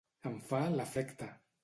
[0.29, 1.29] Em fa l'efecte.